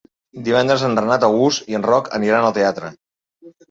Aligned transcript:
Divendres 0.47 0.85
en 0.87 0.97
Renat 1.01 1.27
August 1.29 1.71
i 1.75 1.79
en 1.83 1.87
Roc 1.93 2.13
aniran 2.23 2.51
al 2.51 2.61
teatre. 2.61 2.95